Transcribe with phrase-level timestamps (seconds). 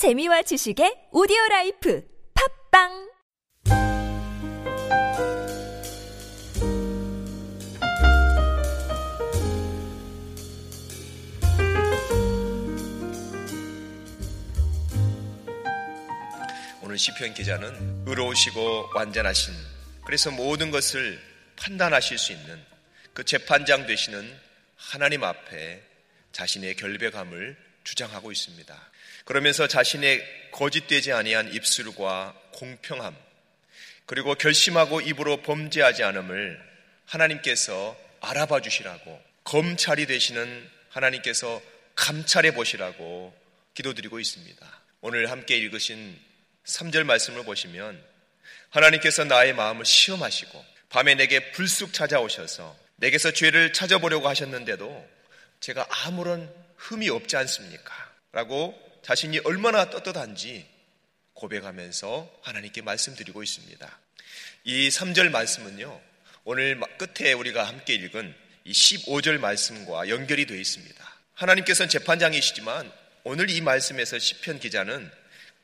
[0.00, 2.02] 재미와 지식의 오디오 라이프
[2.72, 3.10] 팟빵
[16.80, 19.52] 오늘 시편 기자는 의로우시고 완전하신
[20.06, 21.20] 그래서 모든 것을
[21.56, 22.58] 판단하실 수 있는
[23.12, 24.34] 그 재판장 되시는
[24.76, 25.82] 하나님 앞에
[26.32, 27.54] 자신의 결백함을
[27.84, 28.90] 주장하고 있습니다.
[29.24, 33.16] 그러면서 자신의 거짓되지 아니한 입술과 공평함
[34.06, 36.60] 그리고 결심하고 입으로 범죄하지 않음을
[37.06, 41.62] 하나님께서 알아봐 주시라고 검찰이 되시는 하나님께서
[41.94, 43.34] 감찰해 보시라고
[43.74, 44.80] 기도드리고 있습니다.
[45.00, 46.18] 오늘 함께 읽으신
[46.64, 48.02] 3절 말씀을 보시면
[48.70, 55.08] 하나님께서 나의 마음을 시험하시고 밤에 내게 불쑥 찾아오셔서 내게서 죄를 찾아보려고 하셨는데도
[55.60, 58.12] 제가 아무런 흠이 없지 않습니까?
[58.32, 60.66] 라고 자신이 얼마나 떳떳한지
[61.34, 63.98] 고백하면서 하나님께 말씀드리고 있습니다.
[64.64, 66.00] 이 3절 말씀은요,
[66.44, 68.34] 오늘 끝에 우리가 함께 읽은
[68.64, 71.02] 이 15절 말씀과 연결이 되어 있습니다.
[71.34, 72.92] 하나님께서는 재판장이시지만
[73.24, 75.10] 오늘 이 말씀에서 시편 기자는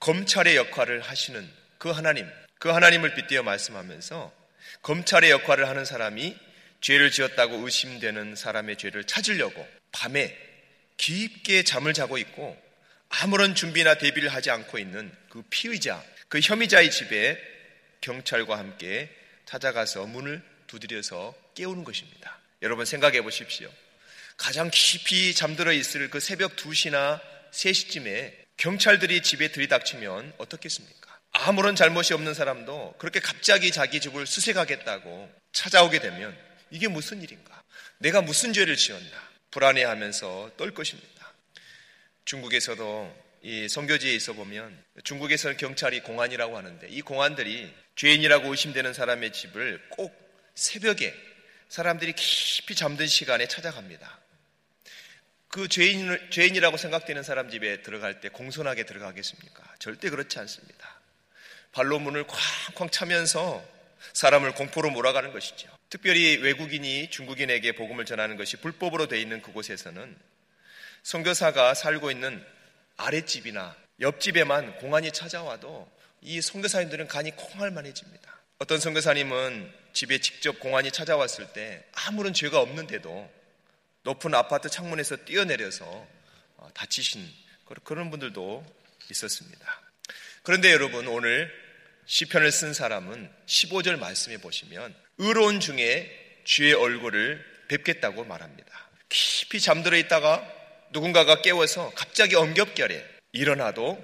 [0.00, 1.48] 검찰의 역할을 하시는
[1.78, 4.32] 그 하나님, 그 하나님을 빗대어 말씀하면서
[4.82, 6.36] 검찰의 역할을 하는 사람이
[6.80, 10.36] 죄를 지었다고 의심되는 사람의 죄를 찾으려고 밤에
[10.96, 12.63] 깊게 잠을 자고 있고
[13.22, 17.40] 아무런 준비나 대비를 하지 않고 있는 그 피의자, 그 혐의자의 집에
[18.00, 19.08] 경찰과 함께
[19.46, 22.38] 찾아가서 문을 두드려서 깨우는 것입니다.
[22.62, 23.70] 여러분 생각해 보십시오.
[24.36, 27.20] 가장 깊이 잠들어 있을 그 새벽 2시나
[27.52, 31.18] 3시쯤에 경찰들이 집에 들이닥치면 어떻겠습니까?
[31.30, 36.36] 아무런 잘못이 없는 사람도 그렇게 갑자기 자기 집을 수색하겠다고 찾아오게 되면
[36.70, 37.62] 이게 무슨 일인가?
[37.98, 39.34] 내가 무슨 죄를 지었나?
[39.50, 41.13] 불안해하면서 떨 것입니다.
[42.24, 49.82] 중국에서도 이 선교지에 있어 보면 중국에서는 경찰이 공안이라고 하는데 이 공안들이 죄인이라고 의심되는 사람의 집을
[49.90, 50.12] 꼭
[50.54, 51.14] 새벽에
[51.68, 54.20] 사람들이 깊이 잠든 시간에 찾아갑니다.
[55.48, 59.62] 그 죄인, 죄인이라고 생각되는 사람 집에 들어갈 때 공손하게 들어가겠습니까?
[59.78, 61.00] 절대 그렇지 않습니다.
[61.72, 63.64] 발로 문을 쾅쾅 차면서
[64.14, 65.68] 사람을 공포로 몰아가는 것이죠.
[65.90, 70.16] 특별히 외국인이 중국인에게 복음을 전하는 것이 불법으로 돼 있는 그곳에서는
[71.04, 72.44] 선교사가 살고 있는
[72.96, 75.88] 아랫집이나 옆집에만 공안이 찾아와도
[76.22, 78.34] 이 선교사님들은 간이 콩할 만해집니다.
[78.58, 83.30] 어떤 선교사님은 집에 직접 공안이 찾아왔을 때 아무런 죄가 없는데도
[84.02, 85.84] 높은 아파트 창문에서 뛰어내려서
[86.56, 87.30] 어, 다치신
[87.84, 88.64] 그런 분들도
[89.10, 89.82] 있었습니다.
[90.42, 91.52] 그런데 여러분 오늘
[92.06, 98.88] 시편을 쓴 사람은 15절 말씀에 보시면 의로운 중에 주의 얼굴을 뵙겠다고 말합니다.
[99.10, 100.53] 깊이 잠들어 있다가
[100.94, 104.02] 누군가가 깨워서 갑자기 엄격결에 일어나도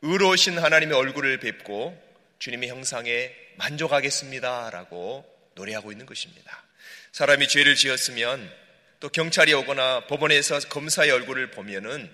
[0.00, 1.96] 의로우신 하나님의 얼굴을 뵙고
[2.38, 4.70] 주님의 형상에 만족하겠습니다.
[4.70, 6.64] 라고 노래하고 있는 것입니다.
[7.12, 8.50] 사람이 죄를 지었으면
[8.98, 12.10] 또 경찰이 오거나 법원에서 검사의 얼굴을 보면은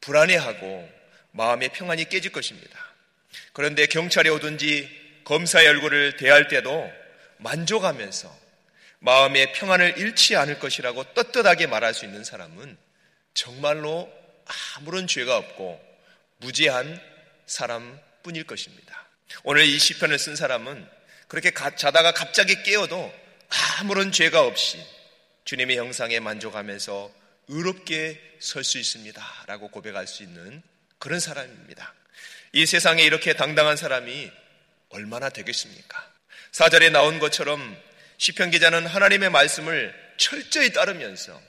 [0.00, 0.90] 불안해하고
[1.30, 2.76] 마음의 평안이 깨질 것입니다.
[3.52, 6.90] 그런데 경찰이 오든지 검사의 얼굴을 대할 때도
[7.38, 8.36] 만족하면서
[8.98, 12.83] 마음의 평안을 잃지 않을 것이라고 떳떳하게 말할 수 있는 사람은
[13.34, 14.10] 정말로
[14.76, 15.80] 아무런 죄가 없고
[16.38, 17.00] 무죄한
[17.46, 19.06] 사람뿐일 것입니다.
[19.42, 20.88] 오늘 이 시편을 쓴 사람은
[21.28, 23.12] 그렇게 자다가 갑자기 깨어도
[23.80, 24.78] 아무런 죄가 없이
[25.44, 27.12] 주님의 형상에 만족하면서
[27.48, 29.44] 의롭게 설 수 있습니다.
[29.46, 30.62] 라고 고백할 수 있는
[30.98, 31.94] 그런 사람입니다.
[32.52, 34.30] 이 세상에 이렇게 당당한 사람이
[34.90, 36.10] 얼마나 되겠습니까?
[36.52, 37.76] 사절에 나온 것처럼
[38.18, 41.40] 시편 기자는 하나님의 말씀을 철저히 따르면서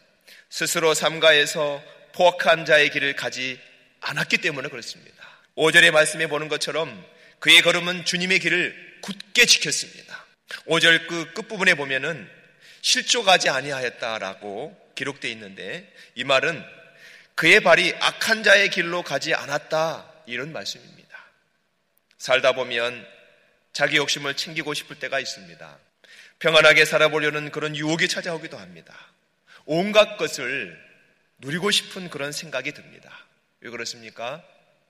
[0.55, 1.83] 스스로 삼가에서
[2.13, 3.59] 포악한 자의 길을 가지
[3.99, 5.21] 않았기 때문에 그렇습니다.
[5.57, 7.05] 5절의 말씀에 보는 것처럼
[7.39, 10.25] 그의 걸음은 주님의 길을 굳게 지켰습니다.
[10.67, 12.25] 5절 그 끝부분에 보면은
[12.79, 16.63] 실족하지 아니하였다라고 기록되어 있는데 이 말은
[17.35, 21.17] 그의 발이 악한 자의 길로 가지 않았다 이런 말씀입니다.
[22.17, 23.05] 살다 보면
[23.73, 25.77] 자기 욕심을 챙기고 싶을 때가 있습니다.
[26.39, 28.95] 평안하게 살아보려는 그런 유혹이 찾아오기도 합니다.
[29.65, 30.79] 온갖 것을
[31.39, 33.11] 누리고 싶은 그런 생각이 듭니다.
[33.61, 34.43] 왜 그렇습니까?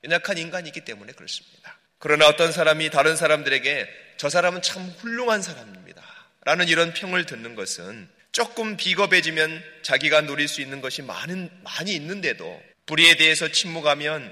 [0.04, 1.78] 연약한 인간이기 때문에 그렇습니다.
[1.98, 3.88] 그러나 어떤 사람이 다른 사람들에게
[4.18, 6.04] 저 사람은 참 훌륭한 사람입니다.
[6.44, 12.62] 라는 이런 평을 듣는 것은 조금 비겁해지면 자기가 누릴 수 있는 것이 많은, 많이 있는데도
[12.86, 14.32] 불의에 대해서 침묵하면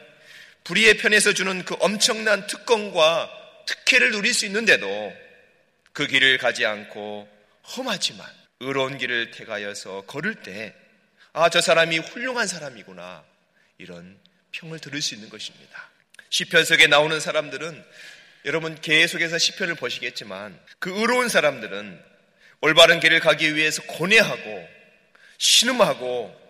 [0.63, 3.31] 불의의 편에서 주는 그 엄청난 특권과
[3.65, 5.13] 특혜를 누릴 수 있는데도
[5.93, 7.27] 그 길을 가지 않고
[7.77, 8.27] 험하지만
[8.63, 10.73] 의로운 길을 택하여서 걸을 때,
[11.33, 13.23] 아, 저 사람이 훌륭한 사람이구나.
[13.77, 14.17] 이런
[14.51, 15.89] 평을 들을 수 있는 것입니다.
[16.29, 17.83] 시편 속에 나오는 사람들은
[18.45, 22.01] 여러분 계속해서 시편을 보시겠지만 그 의로운 사람들은
[22.61, 24.69] 올바른 길을 가기 위해서 고뇌하고
[25.37, 26.41] 신음하고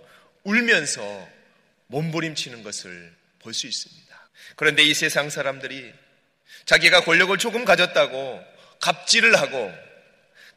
[0.44, 1.28] 울면서
[1.88, 4.30] 몸부림치는 것을 볼 수 있습니다.
[4.56, 5.94] 그런데 이 세상 사람들이
[6.66, 8.44] 자기가 권력을 조금 가졌다고
[8.80, 9.74] 갑질을 하고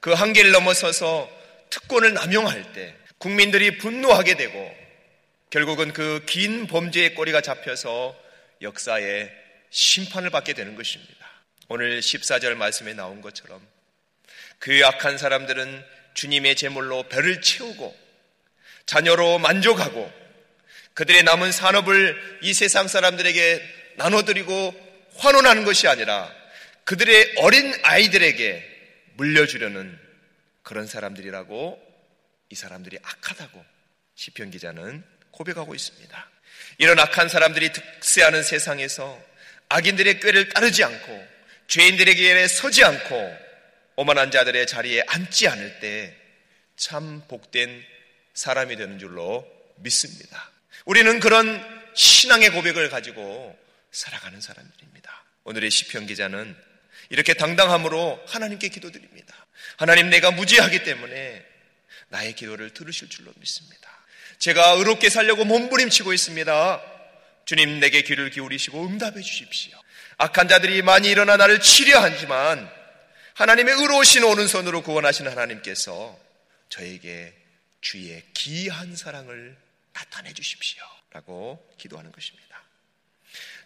[0.01, 1.29] 그 한계를 넘어서서
[1.77, 4.77] 특권을 남용할 때 국민들이 분노하게 되고
[5.51, 8.17] 결국은 그 긴 범죄의 꼬리가 잡혀서
[8.63, 9.31] 역사에
[9.71, 11.15] 심판을 받게 되는 것입니다.
[11.69, 13.61] 오늘 14절 말씀에 나온 것처럼
[14.59, 15.85] 그 악한 사람들은
[16.15, 17.95] 주님의 제물로 배를 채우고
[18.87, 20.11] 자녀로 만족하고
[20.95, 24.75] 그들의 남은 산업을 이 세상 사람들에게 나눠드리고
[25.17, 26.33] 환원하는 것이 아니라
[26.85, 28.65] 그들의 어린 아이들에게
[29.15, 30.06] 물려주려는
[30.67, 31.81] 그런 사람들이라고
[32.51, 33.65] 이 사람들이 악하다고
[34.17, 36.31] 시편 기자는 고백하고 있습니다.
[36.79, 39.23] 이런 악한 사람들이 득세하는 세상에서
[39.69, 41.29] 악인들의 꾀를 따르지 않고
[41.69, 43.39] 죄인들에게 서지 않고
[43.97, 46.27] 오만한 자들의 자리에 앉지 않을 때
[46.77, 47.83] 참 복된
[48.35, 49.47] 사람이 되는 줄로
[49.77, 50.51] 믿습니다.
[50.85, 51.65] 우리는 그런
[51.95, 53.59] 신앙의 고백을 가지고
[53.91, 55.25] 살아가는 사람들입니다.
[55.45, 56.55] 오늘의 시편 기자는
[57.09, 59.35] 이렇게 당당함으로 하나님께 기도드립니다.
[59.77, 61.45] 하나님 내가 무지하기 때문에
[62.09, 63.91] 나의 기도를 들으실 줄로 믿습니다.
[64.39, 66.83] 제가 의롭게 살려고 몸부림치고 있습니다.
[67.45, 69.79] 주님 내게 귀를 기울이시고 응답해 주십시오.
[70.19, 72.71] 악한 자들이 많이 일어나 나를 치려 하지만
[73.35, 76.19] 하나님의 의로우신 오른손으로 구원하신 하나님께서
[76.69, 77.35] 저에게
[77.81, 79.57] 주의 기이한 사랑을
[79.93, 80.83] 나타내 주십시오.
[81.13, 82.47] 라고 기도하는 것입니다.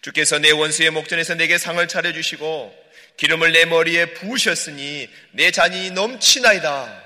[0.03, 2.90] 주께서 내 원수의 목전에서 내게 상을 차려주시고
[3.21, 7.05] 기름을 내 머리에 부으셨으니 내 잔이 넘치나이다.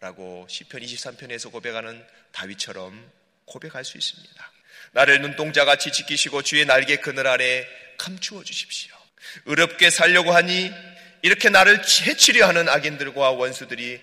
[0.00, 2.02] 라고 시편 23편에서 고백하는
[2.32, 3.12] 다윗처럼
[3.44, 4.52] 고백할 수 있습니다.
[4.92, 7.66] 나를 눈동자같이 지키시고 주의 날개 그늘 아래
[7.98, 8.96] 감추어 주십시오.
[9.44, 10.72] 의롭게 살려고 하니
[11.20, 14.00] 이렇게 나를 해치려 하는 악인들과 원수들이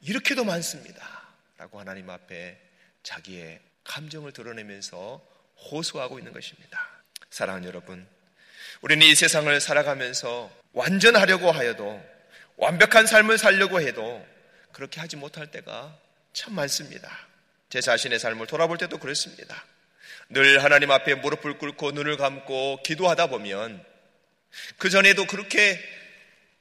[0.00, 1.26] 이렇게도 많습니다.
[1.58, 2.58] 라고 하나님 앞에
[3.02, 5.22] 자기의 감정을 드러내면서
[5.70, 6.88] 호소하고 있는 것입니다.
[7.28, 8.08] 사랑하는 여러분,
[8.80, 12.04] 우리는 이 세상을 살아가면서 완전하려고 하여도
[12.56, 14.24] 완벽한 삶을 살려고 해도
[14.72, 15.98] 그렇게 하지 못할 때가
[16.34, 17.10] 참 많습니다.
[17.70, 19.64] 제 자신의 삶을 돌아볼 때도 그렇습니다.
[20.28, 23.82] 늘 하나님 앞에 무릎을 꿇고 눈을 감고 기도하다 보면
[24.76, 25.80] 그 전에도 그렇게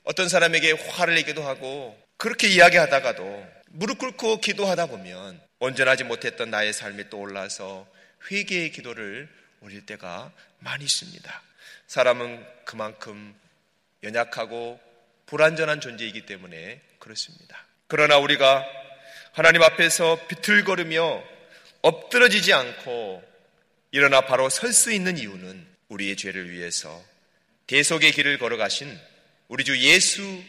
[0.03, 7.09] 어떤 사람에게 화를 내기도 하고 그렇게 이야기하다가도 무릎 꿇고 기도하다 보면 온전하지 못했던 나의 삶이
[7.09, 7.85] 떠올라서
[8.31, 9.27] 회개의 기도를
[9.59, 11.41] 올릴 때가 많이 있습니다.
[11.88, 13.35] 사람은 그만큼
[14.06, 14.80] 연약하고
[15.25, 17.66] 불완전한 존재이기 때문에 그렇습니다.
[17.88, 18.63] 그러나 우리가
[19.34, 21.24] 하나님 앞에서 비틀거리며
[21.81, 23.24] 엎드러지지 않고
[23.92, 27.04] 일어나 바로 설 수 있는 이유는 우리의 죄를 위해서
[27.68, 28.98] 대속의 길을 걸어가신
[29.48, 30.44] 우리 주 예수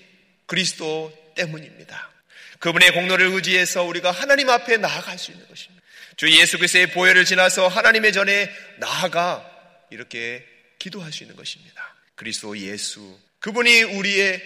[0.47, 2.11] 그리스도 때문입니다.
[2.59, 5.83] 그분의 공로를 의지해서 우리가 하나님 앞에 나아갈 수 있는 것입니다.
[6.17, 9.49] 주 예수 그리스도의 보혈을 지나서 하나님의 전에 나아가
[9.91, 10.47] 이렇게
[10.79, 11.96] 기도할 수 있는 것입니다.
[12.17, 14.43] 그리스도 예수 그분이 우리의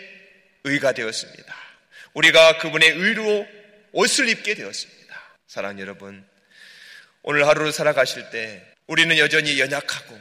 [0.65, 1.57] 의가 되었습니다.
[2.13, 3.47] 우리가 그분의 의로
[3.93, 5.21] 옷을 입게 되었습니다.
[5.47, 6.25] 사랑 여러분,
[7.23, 10.19] 오늘 하루를 살아가실 때 우리는 여전히 연약하고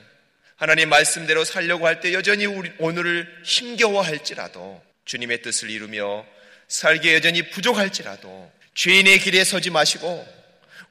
[0.55, 6.25] 하나님 말씀대로 살려고 할 때 여전히 오늘을 힘겨워할지라도 주님의 뜻을 이루며
[6.67, 10.27] 살기에 여전히 부족할지라도 죄인의 길에 서지 마시고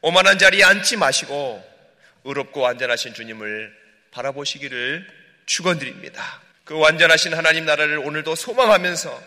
[0.00, 1.64] 오만한 자리에 앉지 마시고
[2.24, 3.72] 의롭고 완전하신 주님을
[4.10, 5.06] 바라보시기를
[5.46, 6.42] 축원드립니다.
[6.68, 9.22] 그 완전하신 하나님 나라를 오늘도 소망하면서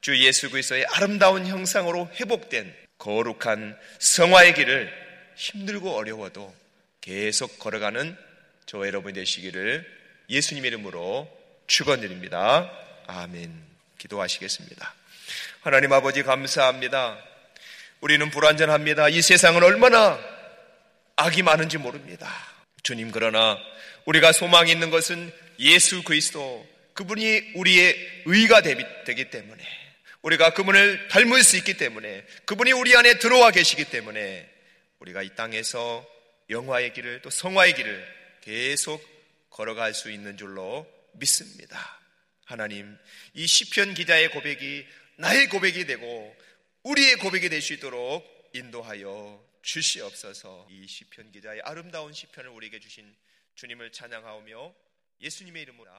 [0.00, 4.92] 주 예수 그리스도의 아름다운 형상으로 회복된 거룩한 성화의 길을
[5.36, 6.52] 힘들고 어려워도
[7.00, 8.16] 계속 걸어가는
[8.66, 9.86] 저 여러분이 되시기를
[10.28, 11.30] 예수님의 이름으로
[11.68, 12.68] 축원드립니다.
[13.06, 13.52] 아멘.
[13.98, 14.94] 기도하시겠습니다.
[15.60, 17.16] 하나님 아버지 감사합니다.
[18.00, 19.10] 우리는 불완전합니다.
[19.10, 20.18] 이 세상은 얼마나
[21.14, 22.28] 악이 많은지 모릅니다.
[22.82, 23.58] 주님 그러나
[24.06, 29.64] 우리가 소망이 있는 것은 예수 그리스도 그분이 우리의 의가 되기 때문에
[30.22, 34.48] 우리가 그분을 닮을 수 있기 때문에 그분이 우리 안에 들어와 계시기 때문에
[35.00, 36.06] 우리가 이 땅에서
[36.50, 39.02] 영화의 길을 또 성화의 길을 계속
[39.50, 42.00] 걸어갈 수 있는 줄로 믿습니다.
[42.44, 42.96] 하나님,
[43.34, 46.36] 이 시편 기자의 고백이 나의 고백이 되고
[46.82, 50.68] 우리의 고백이 될 수 있도록 인도하여 주시옵소서.
[50.70, 53.14] 이 시편 기자의 아름다운 시편을 우리에게 주신
[53.56, 54.74] 주님을 찬양하오며
[55.20, 55.90] 예수님의 이름으로